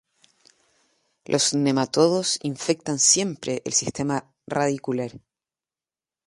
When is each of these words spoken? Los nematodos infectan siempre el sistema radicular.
Los 1.25 1.53
nematodos 1.53 2.39
infectan 2.41 2.97
siempre 2.97 3.61
el 3.65 3.73
sistema 3.73 4.33
radicular. 4.47 5.11